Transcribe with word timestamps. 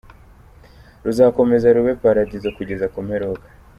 Ruzakomeza 1.05 1.67
rube 1.75 1.93
Paradizo 2.03 2.49
kugeza 2.57 2.85
ku 2.93 2.99
mperuka. 3.05 3.47